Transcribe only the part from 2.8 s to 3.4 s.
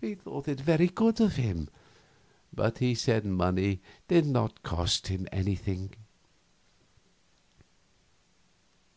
said